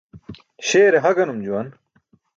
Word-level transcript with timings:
Śeere 0.69 0.99
ha 1.03 1.11
ganum 1.17 1.39
juwan. 1.45 1.67